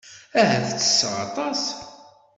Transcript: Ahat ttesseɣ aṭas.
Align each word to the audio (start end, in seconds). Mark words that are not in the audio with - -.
Ahat 0.39 0.65
ttesseɣ 0.71 1.13
aṭas. 1.25 1.61